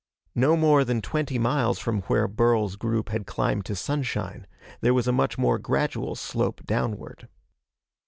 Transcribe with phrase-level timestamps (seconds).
[0.33, 4.47] No more than twenty miles from where Burl's group had climbed to sunshine,
[4.79, 7.29] there was a much more gradual slope downward.